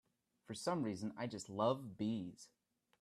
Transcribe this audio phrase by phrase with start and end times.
[0.47, 2.49] For some reason I just love bees.